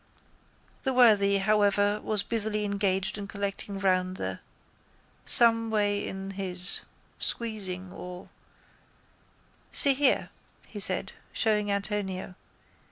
That 0.81 0.93
worthy, 0.95 1.37
however, 1.37 2.01
was 2.01 2.23
busily 2.23 2.63
engaged 2.65 3.19
in 3.19 3.27
collecting 3.27 3.77
round 3.77 4.17
the. 4.17 4.39
Someway 5.27 6.03
in 6.03 6.31
his. 6.31 6.81
Squeezing 7.19 7.91
or. 7.91 8.29
—See 9.71 9.93
here, 9.93 10.31
he 10.65 10.79
said, 10.79 11.13
showing 11.33 11.69
Antonio. 11.71 12.33